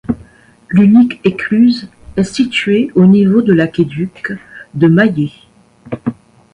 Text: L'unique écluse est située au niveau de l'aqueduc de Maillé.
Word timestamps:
L'unique 0.69 1.21
écluse 1.25 1.87
est 2.17 2.23
située 2.23 2.89
au 2.95 3.05
niveau 3.05 3.43
de 3.43 3.53
l'aqueduc 3.53 4.33
de 4.73 4.87
Maillé. 4.87 5.31